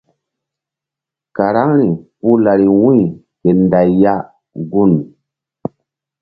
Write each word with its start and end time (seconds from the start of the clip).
Karaŋri 1.35 1.87
puh 2.19 2.37
lari 2.43 2.67
wu̧y 2.79 3.01
ke 3.41 3.49
nday 3.61 3.89
ya 4.01 4.13
gun. 4.71 4.91